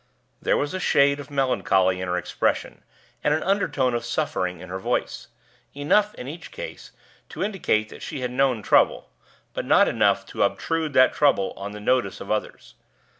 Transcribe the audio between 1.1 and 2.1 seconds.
of melancholy in